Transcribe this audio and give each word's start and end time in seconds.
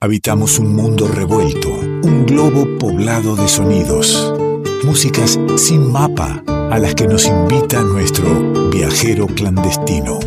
Habitamos 0.00 0.60
un 0.60 0.76
mundo 0.76 1.08
revuelto, 1.08 1.70
un 1.70 2.24
globo 2.24 2.78
poblado 2.78 3.34
de 3.34 3.48
sonidos, 3.48 4.32
músicas 4.84 5.40
sin 5.56 5.90
mapa 5.90 6.40
a 6.46 6.78
las 6.78 6.94
que 6.94 7.08
nos 7.08 7.26
invita 7.26 7.82
nuestro 7.82 8.70
viajero 8.70 9.26
clandestino. 9.26 10.20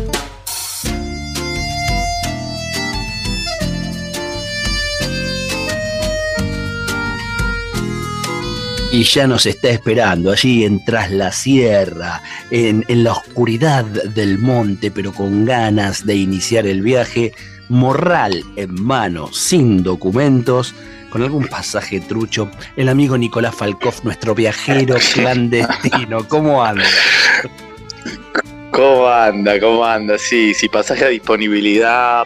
Y 8.92 9.04
ya 9.04 9.26
nos 9.26 9.46
está 9.46 9.70
esperando 9.70 10.32
allí 10.32 10.64
en 10.66 10.84
Tras 10.84 11.10
la 11.10 11.32
Sierra, 11.32 12.22
en, 12.50 12.84
en 12.88 13.04
la 13.04 13.12
oscuridad 13.12 13.86
del 13.86 14.38
monte, 14.38 14.90
pero 14.90 15.14
con 15.14 15.46
ganas 15.46 16.04
de 16.04 16.16
iniciar 16.16 16.66
el 16.66 16.82
viaje, 16.82 17.32
morral 17.72 18.44
en 18.56 18.84
mano, 18.84 19.32
sin 19.32 19.82
documentos, 19.82 20.74
con 21.10 21.22
algún 21.22 21.46
pasaje 21.46 22.00
trucho, 22.00 22.50
el 22.76 22.88
amigo 22.88 23.16
Nicolás 23.16 23.54
Falkov, 23.54 23.94
nuestro 24.04 24.34
viajero 24.34 24.96
clandestino. 25.14 26.28
¿Cómo 26.28 26.62
anda? 26.62 26.84
¿Cómo 28.70 29.08
anda? 29.08 29.58
¿Cómo 29.58 29.84
anda? 29.84 30.18
Sí, 30.18 30.52
sí, 30.52 30.68
pasaje 30.68 31.06
a 31.06 31.08
disponibilidad, 31.08 32.24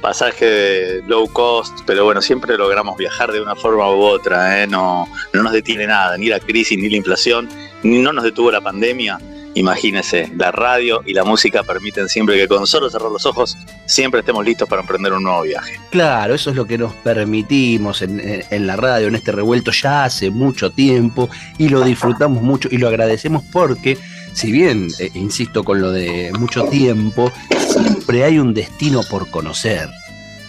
pasaje 0.00 0.46
de 0.46 1.02
low 1.06 1.28
cost, 1.28 1.78
pero 1.86 2.04
bueno, 2.04 2.22
siempre 2.22 2.56
logramos 2.56 2.96
viajar 2.96 3.32
de 3.32 3.40
una 3.42 3.54
forma 3.54 3.90
u 3.90 4.00
otra, 4.00 4.62
¿eh? 4.62 4.66
no, 4.66 5.06
no 5.34 5.42
nos 5.42 5.52
detiene 5.52 5.86
nada, 5.86 6.16
ni 6.16 6.28
la 6.28 6.40
crisis, 6.40 6.78
ni 6.78 6.88
la 6.88 6.96
inflación, 6.96 7.50
ni 7.82 7.98
no 7.98 8.14
nos 8.14 8.24
detuvo 8.24 8.50
la 8.50 8.62
pandemia 8.62 9.18
Imagínese, 9.56 10.30
la 10.36 10.52
radio 10.52 11.02
y 11.06 11.14
la 11.14 11.24
música 11.24 11.62
permiten 11.62 12.10
siempre 12.10 12.36
que 12.36 12.46
con 12.46 12.66
solo 12.66 12.90
cerrar 12.90 13.10
los 13.10 13.24
ojos 13.24 13.56
siempre 13.86 14.20
estemos 14.20 14.44
listos 14.44 14.68
para 14.68 14.82
emprender 14.82 15.14
un 15.14 15.22
nuevo 15.22 15.40
viaje. 15.42 15.80
Claro, 15.88 16.34
eso 16.34 16.50
es 16.50 16.56
lo 16.56 16.66
que 16.66 16.76
nos 16.76 16.92
permitimos 16.92 18.02
en, 18.02 18.66
la 18.66 18.76
radio, 18.76 19.08
en 19.08 19.14
este 19.14 19.32
revuelto 19.32 19.70
ya 19.70 20.04
hace 20.04 20.30
mucho 20.30 20.70
tiempo 20.70 21.30
y 21.56 21.70
lo 21.70 21.80
disfrutamos 21.80 22.42
mucho 22.42 22.68
y 22.70 22.76
lo 22.76 22.88
agradecemos 22.88 23.44
porque, 23.50 23.96
si 24.34 24.52
bien, 24.52 24.88
eh, 24.98 25.10
insisto 25.14 25.64
con 25.64 25.80
lo 25.80 25.90
de 25.90 26.32
mucho 26.38 26.64
tiempo, 26.64 27.32
siempre 27.66 28.24
hay 28.24 28.38
un 28.38 28.52
destino 28.52 29.00
por 29.08 29.30
conocer 29.30 29.88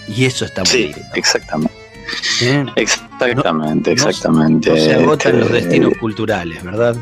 y 0.10 0.26
eso 0.26 0.44
está 0.44 0.64
muy 0.64 0.70
sí, 0.70 0.92
Exactamente. 1.16 1.74
¿Eh? 2.42 2.66
Exactamente, 2.76 3.94
exactamente. 3.94 4.70
No, 4.70 4.76
se 4.76 4.94
agotan 4.96 5.40
los 5.40 5.50
este, 5.50 5.62
destinos 5.62 5.94
culturales, 5.98 6.62
¿verdad? 6.62 6.98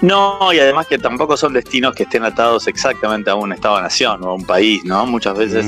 No, 0.00 0.52
y 0.52 0.60
además 0.60 0.86
que 0.86 0.98
tampoco 0.98 1.36
son 1.36 1.52
destinos 1.52 1.94
que 1.94 2.04
estén 2.04 2.24
atados 2.24 2.68
exactamente 2.68 3.30
a 3.30 3.34
un 3.34 3.52
Estado-nación 3.52 4.22
o 4.22 4.28
a 4.28 4.34
un 4.34 4.44
país, 4.44 4.84
¿no? 4.84 5.06
Muchas 5.06 5.36
veces 5.36 5.66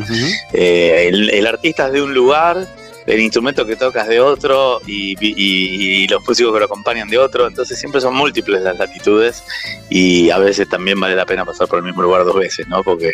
eh, 0.52 1.10
el, 1.12 1.46
artista 1.46 1.88
es 1.88 1.94
de 1.94 2.02
un 2.02 2.14
lugar, 2.14 2.66
el 3.06 3.20
instrumento 3.20 3.66
que 3.66 3.76
tocas 3.76 4.08
de 4.08 4.20
otro 4.20 4.80
y, 4.86 6.06
los 6.08 6.26
músicos 6.26 6.52
que 6.52 6.58
lo 6.58 6.64
acompañan 6.64 7.08
de 7.08 7.18
otro, 7.18 7.46
entonces 7.46 7.78
siempre 7.78 8.00
son 8.00 8.14
múltiples 8.14 8.62
las 8.62 8.78
latitudes 8.78 9.44
y 9.88 10.30
a 10.30 10.38
veces 10.38 10.68
también 10.68 10.98
vale 10.98 11.14
la 11.14 11.26
pena 11.26 11.44
pasar 11.44 11.68
por 11.68 11.78
el 11.78 11.84
mismo 11.84 12.02
lugar 12.02 12.24
dos 12.24 12.36
veces, 12.36 12.66
¿no? 12.68 12.82
Porque 12.82 13.12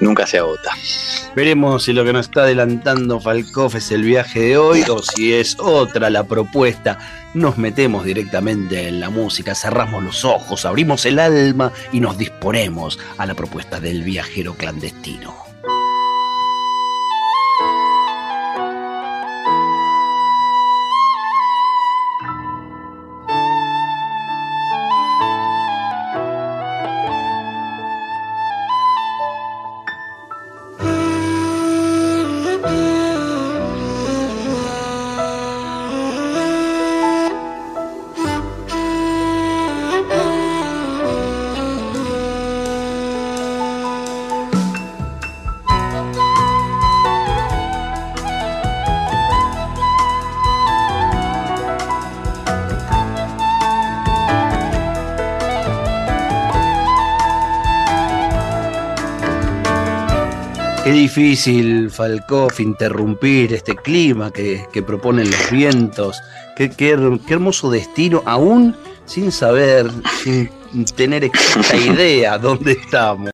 nunca 0.00 0.26
se 0.26 0.38
agota. 0.38 0.70
Veremos 1.34 1.84
si 1.84 1.92
lo 1.92 2.04
que 2.04 2.12
nos 2.12 2.26
está 2.26 2.42
adelantando 2.42 3.20
Falcoff 3.20 3.74
es 3.74 3.90
el 3.90 4.02
viaje 4.02 4.40
de 4.40 4.58
hoy 4.58 4.84
o 4.88 5.02
si 5.02 5.34
es 5.34 5.56
otra 5.58 6.10
la 6.10 6.24
propuesta 6.24 6.98
nos 7.34 7.58
metemos 7.58 8.04
directamente 8.04 8.88
en 8.88 9.00
la 9.00 9.10
música, 9.10 9.54
cerramos 9.54 10.02
los 10.02 10.24
ojos, 10.24 10.64
abrimos 10.64 11.04
el 11.06 11.18
alma 11.18 11.72
y 11.92 12.00
nos 12.00 12.16
disponemos 12.16 12.98
a 13.18 13.26
la 13.26 13.34
propuesta 13.34 13.80
del 13.80 14.02
viajero 14.02 14.54
clandestino. 14.54 15.47
Difícil, 61.18 61.90
Falkov, 61.90 62.52
interrumpir 62.60 63.52
este 63.52 63.74
clima 63.74 64.30
que, 64.30 64.64
proponen 64.86 65.28
los 65.28 65.50
vientos. 65.50 66.22
Qué, 66.56 66.70
qué, 66.70 66.90
hermoso 67.28 67.70
destino, 67.70 68.22
aún 68.24 68.76
sin 69.04 69.32
saber, 69.32 69.90
sin 70.22 70.84
tener 70.94 71.24
exacta 71.24 71.76
idea 71.92 72.38
dónde 72.38 72.72
estamos. 72.72 73.32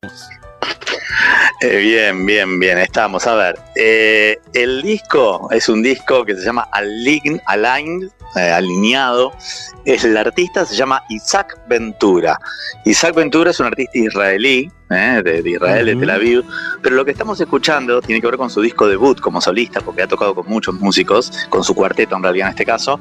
Eh, 1.61 1.77
bien, 1.77 2.25
bien, 2.25 2.59
bien, 2.59 2.79
estamos. 2.79 3.27
A 3.27 3.35
ver, 3.35 3.59
eh, 3.75 4.39
el 4.53 4.81
disco 4.81 5.47
es 5.51 5.69
un 5.69 5.83
disco 5.83 6.25
que 6.25 6.35
se 6.35 6.43
llama 6.43 6.67
Aligned, 6.71 7.39
Aligned 7.45 8.09
eh, 8.35 8.51
alineado. 8.51 9.31
Es 9.85 10.03
el 10.03 10.17
artista, 10.17 10.65
se 10.65 10.75
llama 10.75 11.03
Isaac 11.09 11.59
Ventura. 11.67 12.39
Isaac 12.85 13.15
Ventura 13.15 13.51
es 13.51 13.59
un 13.59 13.67
artista 13.67 13.97
israelí, 13.97 14.71
eh, 14.89 15.21
de, 15.23 15.49
Israel, 15.49 15.85
de 15.85 15.95
Tel 15.95 16.09
Aviv, 16.09 16.43
pero 16.83 16.95
lo 16.95 17.03
que 17.03 17.11
estamos 17.11 17.39
escuchando 17.41 18.01
tiene 18.01 18.21
que 18.21 18.27
ver 18.27 18.37
con 18.37 18.51
su 18.51 18.61
disco 18.61 18.87
debut 18.87 19.19
como 19.19 19.41
solista, 19.41 19.81
porque 19.81 20.03
ha 20.03 20.07
tocado 20.07 20.35
con 20.35 20.47
muchos 20.47 20.75
músicos, 20.75 21.31
con 21.49 21.63
su 21.63 21.73
cuarteto 21.73 22.15
en 22.15 22.21
realidad 22.21 22.49
en 22.49 22.51
este 22.51 22.65
caso, 22.65 22.99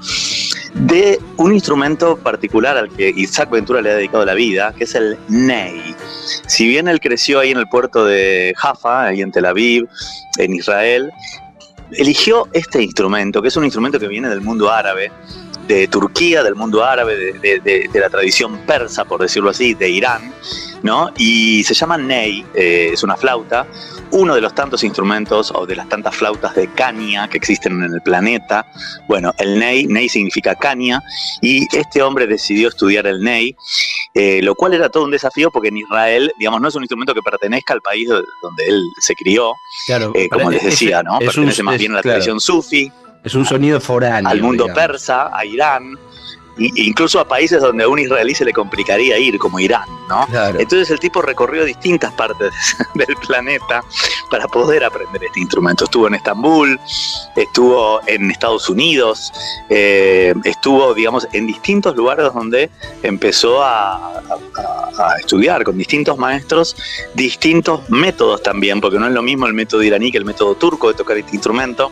de 0.73 1.21
un 1.37 1.53
instrumento 1.53 2.17
particular 2.17 2.79
al 2.79 2.89
que 2.89 3.13
Isaac 3.15 3.51
Ventura 3.51 3.83
le 3.83 3.91
ha 3.91 3.97
dedicado 3.97 4.25
la 4.25 4.35
vida, 4.35 4.73
que 4.77 4.85
es 4.85 4.95
el 4.95 5.19
ney. 5.29 5.95
Si 6.47 6.67
bien 6.67 6.89
él 6.89 7.01
creció 7.01 7.41
ahí 7.41 7.51
en 7.51 7.59
el 7.59 7.69
puerto 7.69 8.07
de 8.07 8.55
Jaffa, 8.57 9.07
ahí 9.07 9.21
en 9.21 9.31
Tel 9.31 9.45
Aviv, 9.45 9.87
en 10.39 10.55
Israel, 10.55 11.11
eligió 11.93 12.49
este 12.53 12.83
instrumento, 12.83 13.41
que 13.43 13.49
es 13.49 13.57
un 13.57 13.65
instrumento 13.65 13.99
que 13.99 14.09
viene 14.09 14.29
del 14.29 14.41
mundo 14.41 14.71
árabe, 14.71 15.11
de 15.67 15.89
Turquía, 15.89 16.43
del 16.43 16.55
mundo 16.55 16.85
árabe, 16.85 17.17
de, 17.41 17.91
la 17.95 18.11
tradición 18.11 18.59
persa, 18.67 19.05
por 19.05 19.21
decirlo 19.21 19.51
así, 19.51 19.75
de 19.75 19.89
Irán, 19.89 20.33
¿no? 20.83 21.11
Y 21.17 21.65
se 21.65 21.75
llama 21.75 21.97
ney, 21.97 22.45
eh, 22.55 22.91
es 22.93 23.03
una 23.03 23.17
flauta, 23.17 23.67
uno 24.15 24.35
de 24.35 24.41
los 24.41 24.55
tantos 24.55 24.85
instrumentos 24.85 25.53
o 25.55 25.67
de 25.67 25.75
las 25.75 25.89
tantas 25.89 26.15
flautas 26.15 26.55
de 26.55 26.69
caña 26.69 27.29
que 27.29 27.37
existen 27.37 27.83
en 27.83 27.93
el 27.93 28.01
planeta. 28.01 28.65
Bueno, 29.09 29.33
el 29.39 29.59
ney, 29.59 29.87
ney 29.87 30.09
significa 30.09 30.55
caña, 30.55 31.03
y 31.43 31.67
este 31.77 32.01
hombre 32.01 32.27
decidió 32.27 32.69
estudiar 32.69 33.07
el 33.07 33.21
ney, 33.21 33.57
eh, 34.15 34.41
lo 34.43 34.55
cual 34.55 34.75
era 34.75 34.89
todo 34.89 35.05
un 35.05 35.11
desafío 35.11 35.51
porque 35.51 35.69
en 35.69 35.79
Israel, 35.79 36.33
digamos, 36.39 36.61
no 36.61 36.69
es 36.69 36.75
un 36.77 36.83
instrumento 36.83 37.13
que 37.13 37.23
pertenezca 37.23 37.75
al 37.75 37.83
país 37.83 38.09
donde 38.09 38.65
él 38.67 38.85
se 39.01 39.15
crió, 39.17 39.53
claro, 39.87 40.13
eh, 40.15 40.29
como 40.29 40.51
les 40.51 40.63
decía, 40.63 41.03
¿no? 41.03 41.19
Pertenece 41.19 41.63
más 41.65 41.77
bien 41.77 41.93
a 41.93 41.97
la 41.97 42.03
tradición 42.03 42.41
sufi. 42.41 42.91
Es 43.25 43.35
un 43.35 43.45
sonido 43.45 43.81
foráneo. 43.81 44.31
Al 44.31 44.41
mundo 44.41 44.69
persa, 44.73 45.37
a 45.37 45.45
Irán, 45.45 45.99
incluso 46.59 47.19
a 47.19 47.27
países 47.27 47.61
donde 47.61 47.85
a 47.85 47.89
un 47.89 47.99
israelí 47.99 48.35
se 48.35 48.45
le 48.45 48.53
complicaría 48.53 49.19
ir, 49.19 49.39
como 49.39 49.59
Irán, 49.59 49.89
¿no? 50.09 50.27
Entonces 50.59 50.91
el 50.91 51.01
tipo 51.01 51.23
recorrió 51.23 51.65
distintas 51.65 52.13
partes 52.13 52.53
del 52.95 53.15
planeta 53.27 53.83
para 54.31 54.47
poder 54.49 54.85
aprender 54.85 55.25
este 55.25 55.41
instrumento. 55.41 55.85
Estuvo 55.85 56.07
en 56.09 56.15
Estambul, 56.15 56.79
estuvo 57.37 58.01
en 58.07 58.31
Estados 58.31 58.69
Unidos, 58.69 59.33
eh, 59.69 60.35
estuvo, 60.45 60.95
digamos, 60.95 61.27
en 61.33 61.47
distintos 61.47 61.97
lugares 61.97 62.33
donde 62.33 62.71
empezó 63.03 63.63
a, 63.63 64.11
estudiar 65.19 65.65
con 65.65 65.77
distintos 65.77 66.17
maestros, 66.19 66.77
distintos 67.15 67.89
métodos 67.91 68.43
también, 68.43 68.81
porque 68.81 68.99
no 68.99 69.07
es 69.07 69.13
lo 69.13 69.23
mismo 69.23 69.47
el 69.47 69.53
método 69.53 69.83
iraní 69.83 70.13
que 70.13 70.19
el 70.19 70.25
método 70.25 70.55
turco 70.55 70.89
de 70.89 70.95
tocar 70.95 71.17
este 71.17 71.33
instrumento. 71.33 71.91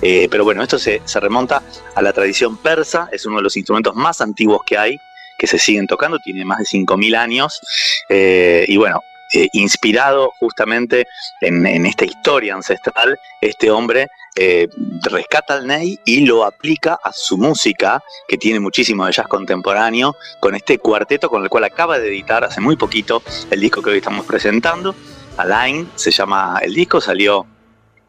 Eh, 0.00 0.28
pero 0.30 0.44
bueno, 0.44 0.62
esto 0.62 0.78
se, 0.78 1.02
se 1.04 1.18
remonta 1.18 1.62
a 1.94 2.02
la 2.02 2.12
tradición 2.12 2.56
persa, 2.56 3.08
es 3.10 3.26
uno 3.26 3.38
de 3.38 3.42
los 3.42 3.56
instrumentos 3.56 3.94
más 3.96 4.20
antiguos 4.20 4.60
que 4.64 4.78
hay, 4.78 5.00
que 5.38 5.46
se 5.46 5.58
siguen 5.58 5.86
tocando, 5.86 6.18
tiene 6.18 6.44
más 6.44 6.58
de 6.58 6.64
5.000 6.64 7.16
años, 7.16 7.60
eh, 8.08 8.64
y 8.68 8.76
bueno, 8.76 9.00
eh, 9.34 9.48
inspirado 9.54 10.30
justamente 10.38 11.08
en, 11.40 11.66
esta 11.84 12.04
historia 12.04 12.54
ancestral, 12.54 13.18
este 13.40 13.72
hombre 13.72 14.06
eh, 14.36 14.68
rescata 15.02 15.54
al 15.54 15.66
Ney 15.66 15.98
y 16.04 16.24
lo 16.24 16.44
aplica 16.44 16.96
a 17.02 17.12
su 17.12 17.36
música, 17.36 18.00
que 18.28 18.38
tiene 18.38 18.60
muchísimo 18.60 19.04
de 19.04 19.12
jazz 19.12 19.26
contemporáneo, 19.26 20.14
con 20.40 20.54
este 20.54 20.78
cuarteto 20.78 21.28
con 21.28 21.42
el 21.42 21.48
cual 21.48 21.64
acaba 21.64 21.98
de 21.98 22.08
editar 22.08 22.44
hace 22.44 22.60
muy 22.60 22.76
poquito 22.76 23.20
el 23.50 23.60
disco 23.60 23.82
que 23.82 23.90
hoy 23.90 23.98
estamos 23.98 24.26
presentando. 24.26 24.94
Align 25.38 25.90
se 25.96 26.12
llama 26.12 26.60
el 26.62 26.72
disco, 26.72 27.00
salió 27.00 27.46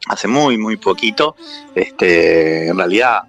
hace 0.08 0.28
muy, 0.28 0.58
muy 0.58 0.78
poquito. 0.78 1.36
Este, 1.74 2.68
en 2.68 2.78
realidad, 2.78 3.24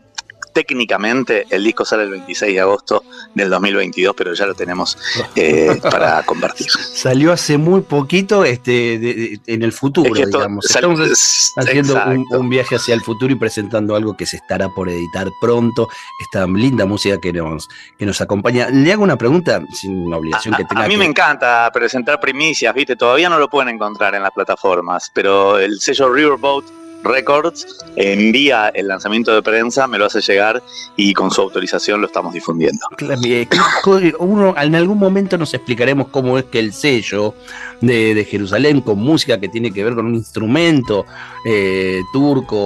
técnicamente 0.52 1.46
el 1.50 1.64
disco 1.64 1.84
sale 1.84 2.04
el 2.04 2.10
26 2.10 2.54
de 2.54 2.60
agosto 2.60 3.04
del 3.34 3.50
2022, 3.50 4.14
pero 4.16 4.34
ya 4.34 4.46
lo 4.46 4.54
tenemos 4.54 4.96
eh, 5.34 5.78
para 5.82 6.22
compartir. 6.22 6.66
Salió 6.70 7.32
hace 7.32 7.58
muy 7.58 7.82
poquito 7.82 8.44
este, 8.44 9.40
en 9.46 9.62
el 9.62 9.72
futuro, 9.72 10.12
digamos. 10.14 10.64
Estamos 10.64 11.00
haciendo 11.56 12.00
un, 12.30 12.48
viaje 12.48 12.76
hacia 12.76 12.94
el 12.94 13.02
futuro 13.02 13.32
y 13.32 13.36
presentando 13.36 13.94
algo 13.94 14.16
que 14.16 14.26
se 14.26 14.36
estará 14.36 14.68
por 14.68 14.88
editar 14.88 15.28
pronto. 15.40 15.88
Esta 16.20 16.46
linda 16.46 16.86
música 16.86 17.18
que 17.20 17.32
nos, 17.32 17.68
que 17.98 18.06
nos 18.06 18.20
acompaña. 18.20 18.68
Le 18.70 18.92
hago 18.92 19.02
una 19.02 19.16
pregunta 19.16 19.62
sin 19.72 20.12
obligación 20.12 20.54
que 20.54 20.64
tenga. 20.64 20.84
A 20.84 20.88
mí 20.88 20.96
me 20.96 21.04
encanta 21.04 21.70
presentar 21.72 22.18
primicias, 22.20 22.74
¿viste? 22.74 22.96
Todavía 22.96 23.28
no 23.28 23.38
lo 23.38 23.48
pueden 23.48 23.74
encontrar 23.74 24.14
en 24.14 24.22
las 24.22 24.32
plataformas, 24.32 25.10
pero 25.12 25.58
el 25.58 25.80
sello 25.80 26.12
Riverboat 26.12 26.64
Records 27.04 27.66
envía 27.96 28.68
el 28.68 28.88
lanzamiento 28.88 29.34
de 29.34 29.42
prensa, 29.42 29.86
me 29.86 29.98
lo 29.98 30.06
hace 30.06 30.20
llegar 30.20 30.62
y 30.96 31.14
con 31.14 31.30
su 31.30 31.40
autorización 31.40 32.00
lo 32.00 32.06
estamos 32.06 32.32
difundiendo. 32.34 32.80
Uno, 34.18 34.54
en 34.56 34.74
algún 34.74 34.98
momento 34.98 35.38
nos 35.38 35.54
explicaremos 35.54 36.08
cómo 36.08 36.38
es 36.38 36.44
que 36.44 36.58
el 36.58 36.72
sello 36.72 37.34
de, 37.80 38.26
Jerusalén 38.28 38.80
con 38.80 38.98
música 38.98 39.38
que 39.38 39.48
tiene 39.48 39.72
que 39.72 39.84
ver 39.84 39.94
con 39.94 40.06
un 40.06 40.14
instrumento 40.14 41.06
eh, 41.44 42.02
turco 42.12 42.56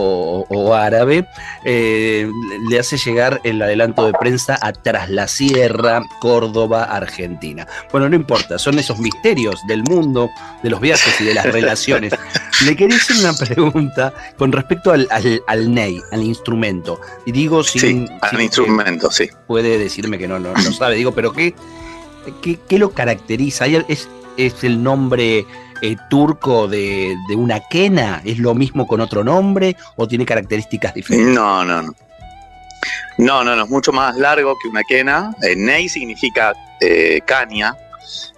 o, 0.49 0.75
árabe, 0.75 1.27
eh, 1.65 2.29
le 2.69 2.79
hace 2.79 2.97
llegar 2.97 3.41
el 3.45 3.61
adelanto 3.61 4.07
de 4.07 4.13
prensa 4.13 4.59
a 4.61 4.73
Tras 4.73 5.11
la 5.11 5.29
Sierra, 5.29 6.03
Córdoba, 6.21 6.85
Argentina. 6.85 7.67
Bueno, 7.91 8.09
no 8.09 8.17
importa, 8.17 8.59
son 8.59 8.79
esos 8.79 8.99
misterios 8.99 9.61
del 9.67 9.83
mundo, 9.83 10.31
de 10.63 10.71
los 10.71 10.81
viajes 10.81 11.21
y 11.21 11.25
de 11.25 11.35
las 11.35 11.47
relaciones. 11.53 12.15
Le 12.65 12.77
quería 12.77 12.97
hacer 12.97 13.17
una 13.19 13.33
pregunta 13.35 14.13
con 14.37 14.53
respecto 14.53 14.93
al, 14.93 15.09
al, 15.47 15.75
ney, 15.75 16.01
al 16.11 16.23
instrumento. 16.23 17.01
Y 17.27 17.33
digo 17.33 17.63
sin. 17.63 18.09
al 18.21 18.41
instrumento, 18.41 19.11
sí. 19.11 19.29
Puede 19.47 19.79
decirme 19.79 20.19
que 20.19 20.29
no, 20.29 20.39
no, 20.39 20.55
sabe. 20.73 20.97
Digo, 20.97 21.13
pero 21.13 21.33
¿qué, 21.33 21.55
qué, 22.41 22.79
lo 22.79 22.91
caracteriza? 22.91 23.67
¿Es, 23.67 24.09
es 24.37 24.65
el 24.65 24.83
nombre 24.83 25.47
eh, 25.83 25.97
turco 26.11 26.69
de, 26.69 27.15
una 27.37 27.61
quena? 27.61 28.23
¿Es 28.25 28.39
lo 28.39 28.55
mismo 28.55 28.87
con 28.87 29.01
otro 29.01 29.25
nombre 29.25 29.77
o 29.97 30.07
tiene 30.07 30.25
características 30.25 30.95
diferentes? 30.95 31.35
No, 31.35 31.65
no, 31.65 31.83
no. 31.83 31.95
No, 33.19 33.45
no, 33.45 33.55
no, 33.55 33.65
es 33.65 33.71
mucho 33.71 33.93
más 33.93 34.17
largo 34.17 34.57
que 34.61 34.69
una 34.69 34.83
quena. 34.83 35.35
Eh, 35.43 35.55
ney 35.55 35.89
significa 35.89 36.55
eh, 36.81 37.21
caña, 37.25 37.77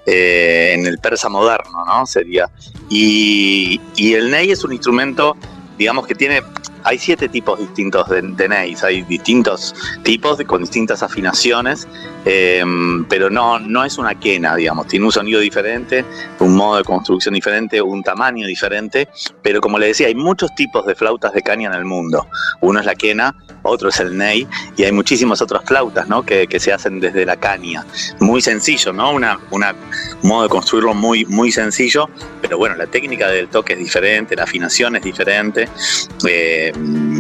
eh, 0.07 0.75
en 0.75 0.87
el 0.87 0.99
persa 0.99 1.29
moderno, 1.29 1.85
¿no? 1.87 2.07
Sería. 2.07 2.51
Y, 2.91 3.81
y, 3.97 4.15
el 4.15 4.31
ney 4.31 4.51
es 4.51 4.63
un 4.65 4.73
instrumento, 4.73 5.37
digamos, 5.79 6.07
que 6.07 6.15
tiene 6.15 6.43
hay 6.85 6.99
siete 6.99 7.29
tipos 7.29 7.59
distintos 7.59 8.09
de, 8.09 8.23
de 8.23 8.77
hay 8.83 9.03
distintos 9.03 9.75
tipos 10.03 10.39
con 10.47 10.61
distintas 10.61 11.03
afinaciones, 11.03 11.89
em, 12.25 13.05
pero 13.07 13.31
no, 13.31 13.59
no 13.59 13.85
es 13.85 13.99
una 13.99 14.15
quena, 14.15 14.55
digamos, 14.55 14.87
tiene 14.87 15.07
un 15.07 15.13
sonido 15.13 15.41
diferente, 15.41 16.05
un 16.41 16.55
modo 16.55 16.79
de 16.79 16.85
construcción 16.85 17.35
diferente, 17.35 17.81
un 17.81 18.03
tamaño 18.03 18.47
diferente, 18.47 19.09
pero 19.43 19.61
como 19.61 19.79
le 19.79 19.89
decía, 19.89 20.09
hay 20.09 20.15
muchos 20.15 20.55
tipos 20.55 20.87
de 20.87 20.95
flautas 20.95 21.33
de 21.33 21.43
caña 21.43 21.69
en 21.69 21.75
el 21.75 21.85
mundo. 21.85 22.27
Uno 22.61 22.81
es 22.81 22.87
la 22.87 22.95
quena, 22.95 23.35
otro 23.63 23.89
es 23.89 23.99
el 24.01 24.17
ney, 24.17 24.47
y 24.77 24.85
hay 24.85 24.93
muchísimas 24.93 25.41
otras 25.41 25.65
flautas 25.65 26.07
¿no? 26.09 26.25
que, 26.25 26.47
se 26.59 26.73
hacen 26.73 27.01
desde 27.01 27.27
la 27.27 27.37
caña. 27.37 27.85
Muy 28.21 28.41
sencillo, 28.41 28.93
¿no? 28.93 29.13
Una, 29.13 29.39
una, 29.51 29.75
un 30.23 30.29
modo 30.29 30.45
de 30.45 30.49
construirlo 30.49 30.95
muy, 30.95 31.25
muy 31.25 31.51
sencillo, 31.51 32.09
pero 32.41 32.59
bueno, 32.59 32.77
la 32.77 32.87
técnica 32.87 33.29
del 33.29 33.49
toque 33.49 33.73
es 33.73 33.79
diferente, 33.79 34.37
la 34.37 34.45
afinación 34.45 34.97
es 34.97 35.03
diferente. 35.03 35.69
Eh, 36.29 36.73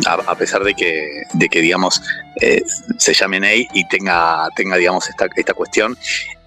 a, 0.06 0.34
pesar 0.36 0.62
de 0.64 0.74
que, 0.74 1.22
de 1.34 1.48
que 1.48 1.60
digamos, 1.60 2.00
eh, 2.40 2.62
se 2.98 3.14
llame 3.14 3.40
Ney 3.40 3.66
y 3.72 3.86
tenga, 3.88 4.48
tenga 4.56 4.76
digamos, 4.76 5.08
esta, 5.08 5.26
esta 5.34 5.54
cuestión 5.54 5.96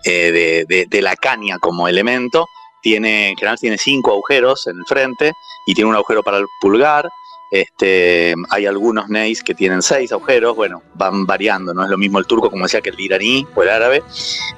eh, 0.03 0.65
de, 0.67 1.01
la 1.01 1.15
caña 1.15 1.57
como 1.59 1.87
elemento, 1.87 2.47
tiene, 2.81 3.29
en 3.29 3.35
general 3.37 3.59
tiene 3.59 3.77
cinco 3.77 4.11
agujeros 4.11 4.67
en 4.67 4.77
el 4.77 4.85
frente 4.85 5.33
y 5.65 5.73
tiene 5.73 5.89
un 5.89 5.95
agujero 5.95 6.23
para 6.23 6.37
el 6.37 6.45
pulgar, 6.61 7.09
este, 7.51 8.35
hay 8.49 8.65
algunos 8.65 9.07
neys 9.09 9.41
que 9.41 9.53
tienen 9.53 9.81
seis 9.81 10.11
agujeros, 10.11 10.55
bueno, 10.55 10.81
van 10.95 11.25
variando, 11.25 11.73
no 11.73 11.83
es 11.83 11.89
lo 11.89 11.97
mismo 11.97 12.19
el 12.19 12.25
turco 12.25 12.49
como 12.49 12.63
decía 12.63 12.81
que 12.81 12.89
el 12.89 12.99
iraní 12.99 13.47
o 13.55 13.63
el 13.63 13.69
árabe, 13.69 14.03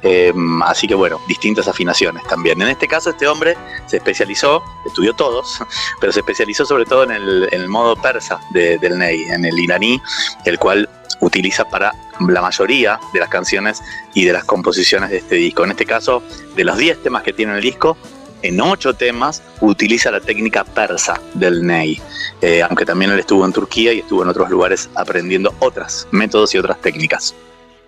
eh, 0.01 0.33
así 0.63 0.87
que 0.87 0.95
bueno, 0.95 1.19
distintas 1.27 1.67
afinaciones 1.67 2.23
también. 2.27 2.61
En 2.61 2.69
este 2.69 2.87
caso 2.87 3.11
este 3.11 3.27
hombre 3.27 3.55
se 3.85 3.97
especializó, 3.97 4.63
estudió 4.85 5.13
todos, 5.13 5.59
pero 5.99 6.11
se 6.11 6.19
especializó 6.19 6.65
sobre 6.65 6.85
todo 6.85 7.03
en 7.03 7.11
el, 7.11 7.69
modo 7.69 7.95
persa 7.95 8.39
del 8.51 8.97
ney, 8.97 9.23
en 9.29 9.45
el 9.45 9.59
iraní, 9.59 10.01
el 10.45 10.57
cual 10.57 10.89
utiliza 11.21 11.65
para 11.65 11.93
la 12.27 12.41
mayoría 12.41 12.99
de 13.13 13.19
las 13.19 13.29
canciones 13.29 13.81
y 14.13 14.25
de 14.25 14.33
las 14.33 14.43
composiciones 14.45 15.09
de 15.09 15.17
este 15.17 15.35
disco. 15.35 15.63
En 15.63 15.71
este 15.71 15.85
caso, 15.85 16.23
de 16.55 16.63
los 16.63 16.77
10 16.77 17.03
temas 17.03 17.23
que 17.23 17.33
tiene 17.33 17.55
el 17.55 17.61
disco, 17.61 17.97
en 18.41 18.61
ocho 18.61 18.93
temas 18.93 19.41
utiliza 19.61 20.11
la 20.11 20.19
técnica 20.19 20.63
persa 20.63 21.19
del 21.33 21.65
ney, 21.65 21.99
eh, 22.41 22.61
aunque 22.63 22.85
también 22.85 23.11
él 23.11 23.19
estuvo 23.19 23.45
en 23.45 23.53
Turquía 23.53 23.93
y 23.93 23.99
estuvo 23.99 24.23
en 24.23 24.29
otros 24.29 24.49
lugares 24.49 24.89
aprendiendo 24.95 25.53
otros 25.59 26.07
métodos 26.11 26.53
y 26.55 26.57
otras 26.57 26.79
técnicas. 26.81 27.35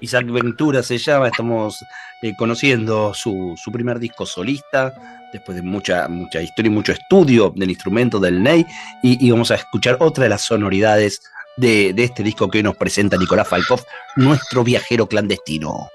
Isaac 0.01 0.25
Ventura 0.25 0.81
se 0.83 0.97
llama, 0.97 1.27
estamos 1.27 1.83
eh, 2.21 2.35
conociendo 2.35 3.13
su, 3.13 3.55
primer 3.71 3.99
disco 3.99 4.25
solista, 4.25 4.93
después 5.31 5.55
de 5.55 5.61
mucha, 5.61 6.07
mucha 6.07 6.41
historia 6.41 6.69
y 6.69 6.73
mucho 6.73 6.91
estudio 6.91 7.53
del 7.55 7.69
instrumento 7.69 8.19
del 8.19 8.41
ney, 8.41 8.65
y, 9.03 9.29
vamos 9.31 9.51
a 9.51 9.55
escuchar 9.55 9.97
otra 9.99 10.23
de 10.23 10.29
las 10.29 10.41
sonoridades 10.41 11.21
de, 11.55 11.93
de 11.93 12.03
este 12.03 12.23
disco 12.23 12.49
que 12.49 12.63
nos 12.63 12.75
presenta 12.75 13.17
Nicolás 13.17 13.47
Falkov, 13.47 13.83
nuestro 14.15 14.63
viajero 14.63 15.07
clandestino. 15.07 15.89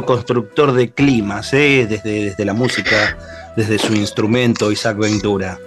Constructor 0.00 0.72
de 0.72 0.90
climas, 0.90 1.52
¿eh? 1.52 1.86
desde, 1.86 2.24
desde 2.24 2.44
la 2.46 2.54
música, 2.54 3.18
desde 3.54 3.78
su 3.78 3.94
instrumento, 3.94 4.72
Isaac 4.72 4.96
Ventura. 4.96 5.58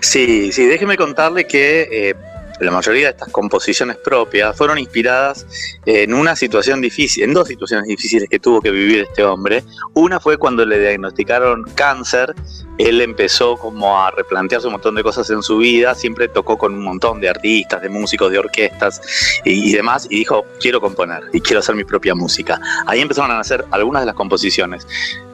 Sí, 0.00 0.52
sí, 0.52 0.66
déjeme 0.66 0.96
contarle 0.96 1.48
que 1.48 1.88
eh, 1.90 2.14
la 2.60 2.70
mayoría 2.70 3.06
de 3.06 3.10
estas 3.10 3.30
composiciones 3.30 3.96
propias 3.96 4.56
fueron 4.56 4.78
inspiradas 4.78 5.46
en 5.84 6.14
una 6.14 6.36
situación 6.36 6.80
difícil, 6.80 7.24
en 7.24 7.34
dos 7.34 7.48
situaciones 7.48 7.86
difíciles 7.86 8.28
que 8.28 8.38
tuvo 8.38 8.60
que 8.60 8.70
vivir 8.70 9.00
este 9.00 9.24
hombre. 9.24 9.64
Una 9.94 10.20
fue 10.20 10.38
cuando 10.38 10.64
le 10.64 10.78
diagnosticaron 10.78 11.64
cáncer 11.74 12.34
él 12.78 13.00
empezó 13.00 13.56
como 13.56 13.98
a 14.00 14.10
replantearse 14.10 14.66
un 14.66 14.72
montón 14.72 14.94
de 14.94 15.02
cosas 15.02 15.28
en 15.30 15.42
su 15.42 15.58
vida, 15.58 15.94
siempre 15.94 16.28
tocó 16.28 16.58
con 16.58 16.74
un 16.74 16.82
montón 16.82 17.20
de 17.20 17.28
artistas, 17.28 17.82
de 17.82 17.88
músicos, 17.88 18.30
de 18.30 18.38
orquestas 18.38 19.00
y, 19.44 19.72
demás, 19.72 20.06
y 20.10 20.18
dijo, 20.18 20.44
quiero 20.60 20.80
componer 20.80 21.22
y 21.32 21.40
quiero 21.40 21.60
hacer 21.60 21.74
mi 21.74 21.84
propia 21.84 22.14
música. 22.14 22.60
Ahí 22.86 23.00
empezaron 23.00 23.30
a 23.30 23.36
nacer 23.36 23.64
algunas 23.70 24.02
de 24.02 24.06
las 24.06 24.14
composiciones. 24.14 24.86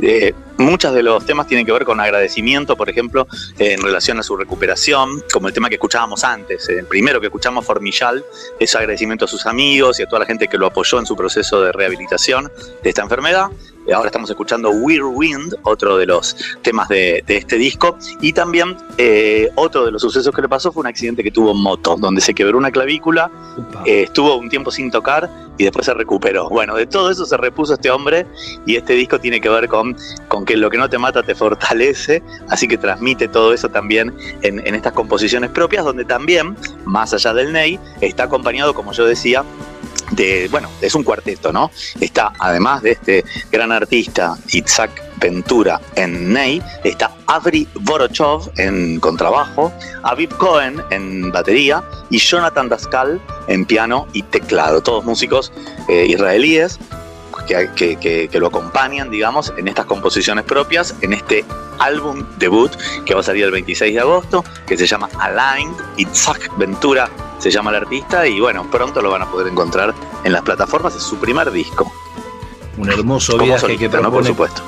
Eh, 0.03 0.35
muchos 0.59 0.95
de 0.95 1.03
los 1.03 1.25
temas 1.25 1.47
tienen 1.47 1.65
que 1.65 1.73
ver 1.73 1.85
con 1.85 2.01
agradecimiento, 2.01 2.77
por 2.77 2.91
ejemplo, 2.91 3.27
en 3.59 3.81
relación 3.81 4.19
a 4.19 4.23
su 4.23 4.37
recuperación, 4.37 5.23
como 5.33 5.49
el 5.49 5.55
tema 5.55 5.69
que 5.69 5.77
escuchábamos 5.77 6.25
antes, 6.25 6.69
el 6.69 6.85
primero 6.87 7.21
que 7.21 7.27
escuchamos, 7.27 7.65
Formillal, 7.65 8.25
es 8.59 8.75
agradecimiento 8.75 9.25
a 9.25 9.29
sus 9.29 9.47
amigos 9.47 9.99
y 10.01 10.03
a 10.03 10.07
toda 10.07 10.21
la 10.21 10.27
gente 10.27 10.49
que 10.49 10.59
lo 10.59 10.67
apoyó 10.67 10.99
en 10.99 11.07
su 11.07 11.17
proceso 11.17 11.63
de 11.63 11.73
rehabilitación 11.73 12.51
de 12.83 12.89
esta 12.89 13.03
enfermedad. 13.03 13.47
Ahora 13.95 14.07
estamos 14.09 14.31
escuchando 14.31 14.71
Weird 14.71 15.05
Wind, 15.05 15.55
otro 15.63 15.97
de 15.97 16.07
los 16.07 16.37
temas 16.63 16.89
de, 16.89 17.25
este 17.27 17.57
disco. 17.57 17.97
Y 18.21 18.33
también 18.33 18.77
eh, 18.99 19.49
otro 19.57 19.85
de 19.85 19.93
los 19.93 20.03
sucesos 20.03 20.35
que 20.35 20.43
le 20.43 20.49
pasó 20.49 20.73
fue 20.73 20.83
un 20.83 20.87
accidente 20.87 21.23
que 21.23 21.31
tuvo 21.31 21.53
en 21.53 21.59
moto, 21.59 21.97
donde 21.97 22.21
se 22.21 22.35
quebró 22.35 22.59
una 22.59 22.71
clavícula, 22.71 23.31
eh, 23.87 24.03
estuvo 24.03 24.37
un 24.37 24.49
tiempo 24.49 24.71
sin 24.71 24.91
tocar 24.91 25.29
y 25.59 25.65
después 25.65 25.87
se 25.87 25.95
recuperó. 25.95 26.49
Bueno, 26.49 26.77
de 26.77 26.87
todo 26.87 27.11
eso 27.11 27.27
se 27.27 27.37
repuso 27.37 27.75
este 27.75 27.91
hombre 27.91 28.27
y 28.67 28.77
este 28.77 28.95
disco 28.95 29.19
tiene 29.19 29.41
que 29.41 29.49
ver 29.49 29.69
con, 29.69 29.97
con 30.29 30.45
que 30.45 30.57
lo 30.57 30.71
que 30.71 30.79
no 30.79 30.89
te 30.89 30.99
mata 30.99 31.23
te 31.23 31.35
fortalece, 31.35 32.23
así 32.49 32.67
que 32.67 32.79
transmite 32.79 33.29
todo 33.29 33.53
eso 33.53 33.69
también 33.69 34.15
en, 34.43 34.67
en 34.67 34.75
estas 34.75 34.93
composiciones 34.93 35.51
propias, 35.51 35.85
donde 35.85 36.05
también, 36.05 36.57
más 36.85 37.13
allá 37.13 37.35
del 37.35 37.53
Ney, 37.53 37.79
está 38.01 38.25
acompañado, 38.25 38.75
como 38.75 38.93
yo 38.93 39.05
decía, 39.05 39.45
de, 40.11 40.49
bueno, 40.51 40.69
es 40.81 40.95
un 40.95 41.05
cuarteto, 41.05 41.53
¿no? 41.53 41.71
Está, 42.01 42.33
además 42.39 42.83
de 42.83 42.93
este 42.93 43.25
gran 43.51 43.73
artista, 43.73 44.37
Itzhak 44.49 44.91
Ventura 45.19 45.81
en 45.97 46.33
Ney, 46.33 46.63
está 46.83 47.13
Avri 47.27 47.69
Vorochov 47.75 48.51
en 48.57 48.99
contrabajo, 49.01 49.73
Aviv 50.03 50.35
Cohen 50.37 50.83
en 50.91 51.31
batería 51.31 51.83
y 52.09 52.19
Jonathan 52.19 52.69
Daskal 52.69 53.21
en 53.47 53.67
piano 53.67 54.07
y 54.15 54.23
teclado. 54.23 54.83
Todos 54.83 55.05
músicos 55.05 55.53
eh, 55.89 56.07
israelíes 56.09 56.79
que, 57.75 58.31
lo 58.35 58.47
acompañan, 58.47 59.11
digamos, 59.11 59.53
en 59.57 59.69
estas 59.69 59.87
composiciones 59.87 60.45
propias, 60.45 60.95
en 61.01 61.13
este 61.13 61.45
álbum 61.79 62.25
debut 62.39 62.73
que 63.05 63.15
va 63.15 63.21
a 63.21 63.25
salir 63.25 63.45
el 63.45 63.51
26 63.51 63.95
de 63.95 64.01
agosto, 64.01 64.45
que 64.67 64.77
se 64.77 64.87
llama 64.87 65.09
Aligned, 65.19 65.77
Itzhak 65.97 66.57
Ventura 66.57 67.11
se 67.41 67.51
llama 67.51 67.71
el 67.71 67.77
artista 67.77 68.27
y 68.27 68.39
bueno, 68.39 68.71
pronto 68.71 69.01
lo 69.01 69.11
van 69.11 69.23
a 69.23 69.31
poder 69.31 69.51
encontrar 69.51 69.95
en 70.25 70.33
las 70.33 70.43
plataformas, 70.43 70.95
es 70.95 71.03
su 71.03 71.17
primer 71.17 71.51
disco. 71.51 71.91
Un 72.77 72.91
hermoso 72.91 73.39
viaje 73.39 73.79
que 73.79 73.89
propone, 73.89 74.11
por 74.11 74.27
supuesto. 74.27 74.61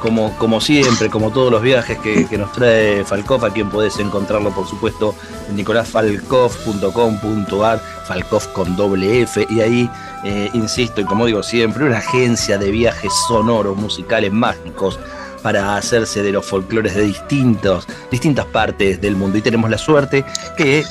Como, 0.00 0.36
como 0.38 0.60
siempre, 0.60 1.10
como 1.10 1.30
todos 1.30 1.50
los 1.50 1.60
viajes 1.60 1.98
que, 1.98 2.38
nos 2.38 2.52
trae 2.52 3.04
Falcoff, 3.04 3.42
a 3.44 3.50
quien 3.50 3.68
podés 3.68 3.98
encontrarlo, 3.98 4.50
por 4.50 4.66
supuesto, 4.66 5.14
en 5.48 5.56
nicolásfalcoff.com.ar, 5.56 7.82
Falcoff 8.06 8.46
con 8.48 8.76
doble 8.76 9.22
F, 9.22 9.46
y 9.50 9.60
ahí, 9.60 9.90
eh, 10.24 10.50
insisto, 10.52 11.00
y 11.00 11.04
como 11.04 11.26
digo 11.26 11.42
siempre, 11.42 11.84
una 11.84 11.98
agencia 11.98 12.58
de 12.58 12.70
viajes 12.70 13.12
sonoros, 13.28 13.76
musicales, 13.76 14.32
mágicos, 14.32 14.98
para 15.42 15.76
hacerse 15.76 16.22
de 16.22 16.32
los 16.32 16.44
folclores 16.44 16.94
de 16.94 17.02
distintos, 17.02 17.86
distintas 18.10 18.46
partes 18.46 19.00
del 19.00 19.16
mundo. 19.16 19.38
Y 19.38 19.42
tenemos 19.42 19.70
la 19.70 19.78
suerte 19.78 20.24
que, 20.56 20.84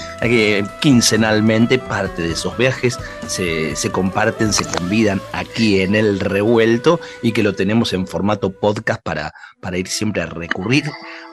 quincenalmente 0.79 1.77
parte 1.77 2.23
de 2.23 2.31
esos 2.31 2.57
viajes 2.57 2.97
se, 3.27 3.75
se, 3.75 3.91
comparten, 3.91 4.53
se 4.53 4.65
convidan 4.65 5.21
aquí 5.33 5.81
en 5.81 5.95
el 5.95 6.19
revuelto 6.19 6.99
y 7.21 7.31
que 7.31 7.43
lo 7.43 7.53
tenemos 7.53 7.93
en 7.93 8.07
formato 8.07 8.51
podcast 8.51 9.01
para, 9.03 9.33
para 9.59 9.77
ir 9.77 9.87
siempre 9.87 10.21
a 10.21 10.25
recurrir 10.25 10.85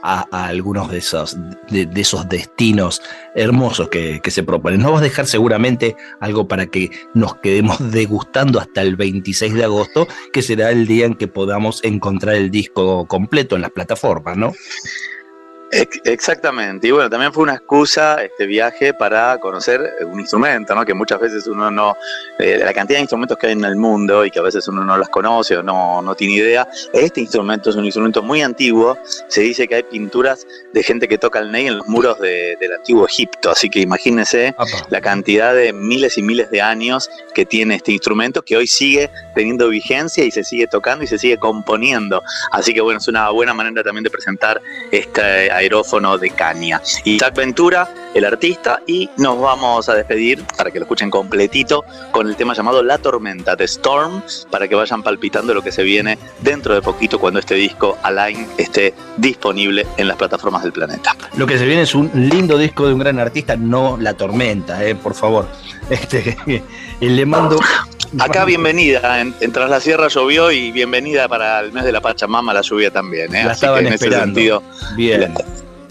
a, 0.06 0.46
algunos 0.46 0.90
de 0.90 0.98
esos, 0.98 1.36
de, 1.68 1.88
esos 1.96 2.28
destinos 2.28 3.02
hermosos 3.34 3.88
que, 3.88 4.20
se 4.26 4.42
proponen. 4.42 4.78
Nos 4.78 4.86
vamos 4.86 5.00
a 5.00 5.04
dejar 5.04 5.26
seguramente 5.26 5.96
algo 6.20 6.46
para 6.46 6.66
que 6.66 6.90
nos 7.14 7.36
quedemos 7.36 7.78
degustando 7.90 8.60
hasta 8.60 8.82
el 8.82 8.96
26 8.96 9.54
de 9.54 9.64
agosto, 9.64 10.06
que 10.32 10.42
será 10.42 10.70
el 10.70 10.86
día 10.86 11.06
en 11.06 11.14
que 11.14 11.28
podamos 11.28 11.82
encontrar 11.84 12.36
el 12.36 12.50
disco 12.50 13.06
completo 13.06 13.56
en 13.56 13.62
las 13.62 13.70
plataformas, 13.70 14.36
¿no? 14.36 14.52
Exactamente, 15.70 16.87
y 16.87 16.90
bueno, 16.92 17.11
también 17.11 17.32
fue 17.32 17.42
una 17.42 17.54
excusa 17.54 18.23
este 18.23 18.46
viaje 18.46 18.94
para 18.94 19.37
conocer 19.38 19.94
un 20.06 20.20
instrumento, 20.20 20.75
¿no? 20.76 20.85
Que 20.85 20.94
muchas 20.94 21.18
veces 21.18 21.46
uno 21.49 21.73
no, 21.73 21.96
eh, 22.38 22.61
la 22.64 22.73
cantidad 22.73 22.99
de 22.99 23.02
instrumentos 23.02 23.37
que 23.37 23.49
hay 23.49 23.52
en 23.54 23.64
el 23.64 23.75
mundo 23.75 24.25
y 24.25 24.30
que 24.30 24.38
a 24.38 24.42
veces 24.42 24.68
uno 24.68 24.85
no 24.85 24.96
las 24.96 25.08
conoce 25.08 25.56
o 25.56 25.64
no, 25.64 26.02
no 26.02 26.14
tiene 26.14 26.35
idea. 26.35 26.68
Este 26.92 27.20
instrumento 27.20 27.70
es 27.70 27.76
un 27.76 27.85
instrumento 27.85 28.23
muy 28.23 28.42
antiguo, 28.42 28.96
se 29.28 29.40
dice 29.40 29.66
que 29.66 29.75
hay 29.75 29.82
pinturas 29.82 30.46
de 30.73 30.82
gente 30.85 31.08
que 31.08 31.18
toca 31.18 31.40
el 31.40 31.50
ney 31.50 31.66
en 31.66 31.78
los 31.78 31.88
muros 31.88 32.20
del 32.20 32.73
antiguo 32.73 33.04
Egipto, 33.06 33.50
así 33.50 33.68
que 33.68 33.80
imagínense 33.80 34.54
la 34.88 35.00
cantidad 35.00 35.52
de 35.52 35.73
miles 35.73 36.16
y 36.16 36.23
miles 36.23 36.49
de 36.50 36.62
años 36.62 37.11
que 37.35 37.44
tiene 37.44 37.76
este 37.76 37.90
instrumento 37.90 38.42
que 38.42 38.56
hoy 38.56 38.68
sigue 38.68 39.11
teniendo 39.35 39.68
vigencia 39.68 40.25
y 40.25 40.30
se 40.30 40.44
sigue 40.44 40.68
tocando 40.68 41.04
y 41.04 41.08
se 41.08 41.18
sigue 41.18 41.38
componiendo. 41.38 42.23
Así 42.52 42.73
que 42.73 42.80
bueno, 42.80 42.99
es 42.99 43.08
una 43.08 43.30
buena 43.30 43.52
manera 43.52 43.82
también 43.82 44.04
de 44.04 44.11
presentar 44.11 44.61
este 44.92 45.55
aerófono 45.56 46.18
de 46.18 46.30
caña. 46.30 46.80
Isaac 47.04 47.34
Ventura, 47.34 47.88
el 48.14 48.25
artista, 48.25 48.80
y 48.86 49.10
nos 49.16 49.40
vamos 49.40 49.88
a 49.88 49.94
despedir 49.94 50.44
para 50.56 50.70
que 50.70 50.78
lo 50.78 50.84
escuchen 50.84 51.10
completito 51.10 51.84
con 52.12 52.28
el 52.28 52.36
tema 52.36 52.54
llamado 52.54 52.82
La 52.82 52.98
Tormenta 52.98 53.56
de 53.56 53.64
Storm, 53.64 54.22
para 54.50 54.68
que 54.68 54.75
vayan 54.75 55.02
palpitando 55.02 55.54
lo 55.54 55.62
que 55.62 55.72
se 55.72 55.82
viene 55.82 56.18
dentro 56.40 56.75
de 56.75 56.82
poquito 56.82 57.18
cuando 57.18 57.40
este 57.40 57.54
disco 57.54 57.96
Align 58.02 58.46
esté 58.58 58.94
disponible 59.16 59.86
en 59.96 60.08
las 60.08 60.16
plataformas 60.16 60.62
del 60.62 60.72
planeta. 60.72 61.16
Lo 61.36 61.46
que 61.46 61.58
se 61.58 61.66
viene 61.66 61.82
es 61.82 61.94
un 61.94 62.10
lindo 62.14 62.58
disco 62.58 62.86
de 62.86 62.92
un 62.92 63.00
gran 63.00 63.18
artista, 63.18 63.56
no 63.56 63.96
La 63.98 64.14
Tormenta, 64.14 64.84
eh, 64.84 64.94
por 64.94 65.14
favor. 65.14 65.46
Este, 65.88 66.36
le 67.00 67.26
mando 67.26 67.60
Acá 68.20 68.44
bienvenida, 68.44 69.20
en, 69.20 69.52
Tras 69.52 69.68
la 69.68 69.80
Sierra 69.80 70.08
llovió 70.08 70.50
y 70.50 70.73
bienvenida 70.73 71.28
para 71.28 71.61
el 71.61 71.73
mes 71.73 71.85
de 71.85 71.92
la 71.92 72.00
Pachamama 72.00 72.54
la 72.54 72.62
lluvia 72.62 72.90
también. 72.90 73.35
¿eh? 73.35 73.44
La 73.44 73.52
estaban 73.52 73.87
esperando. 73.87 74.62
Bien. 74.96 75.35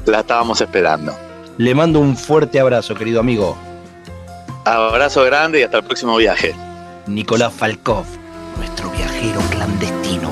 La, 0.06 0.20
estábamos 0.20 0.60
esperando. 0.62 1.16
Le 1.58 1.76
mando 1.76 2.00
un 2.00 2.18
fuerte 2.18 2.60
abrazo, 2.60 2.96
querido 2.96 3.20
amigo. 3.20 3.58
Abrazo 4.64 5.24
grande 5.24 5.60
y 5.60 5.64
hasta 5.64 5.78
el 5.78 5.84
próximo 5.84 6.18
viaje. 6.18 6.56
Nicolás 7.08 7.54
Falkov, 7.54 8.06
nuestro 8.58 8.90
viajero 8.90 9.40
clandestino. 9.52 10.32